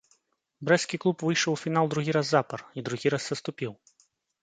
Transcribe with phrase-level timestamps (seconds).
[0.69, 3.81] Брэсцкі клуб выйшаў у фінал другі раз запар і другі раз саступіў.